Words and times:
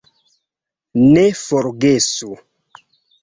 Ne 1.11 1.25
forgesu! 1.43 2.31